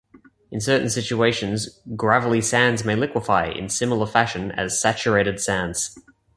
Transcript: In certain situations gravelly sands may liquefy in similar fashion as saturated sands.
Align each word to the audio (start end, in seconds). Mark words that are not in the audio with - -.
In 0.49 0.59
certain 0.59 0.89
situations 0.89 1.79
gravelly 1.95 2.41
sands 2.41 2.83
may 2.83 2.95
liquefy 2.95 3.51
in 3.51 3.69
similar 3.69 4.07
fashion 4.07 4.51
as 4.51 4.81
saturated 4.81 5.39
sands. 5.39 5.95